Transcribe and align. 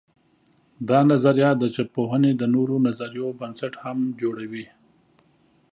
دا 0.89 0.99
نظریه 1.11 1.51
د 1.57 1.63
ژبپوهنې 1.75 2.31
د 2.35 2.43
نورو 2.55 2.75
نظریو 2.87 3.27
بنسټ 3.39 3.73
هم 3.83 3.97
جوړوي. 4.21 4.65